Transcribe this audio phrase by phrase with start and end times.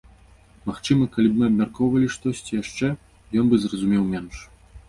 [0.69, 2.87] Магчыма, калі б мы абмяркоўвалі штосьці яшчэ,
[3.43, 4.35] ён бы зразумеў менш.